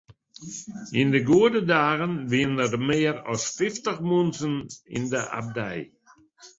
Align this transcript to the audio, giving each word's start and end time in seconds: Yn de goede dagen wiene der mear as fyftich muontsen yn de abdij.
Yn 0.99 1.09
de 1.13 1.21
goede 1.31 1.61
dagen 1.77 2.13
wiene 2.31 2.65
der 2.71 2.81
mear 2.89 3.15
as 3.31 3.43
fyftich 3.57 3.99
muontsen 4.09 4.55
yn 4.95 5.05
de 5.11 5.21
abdij. 5.39 5.79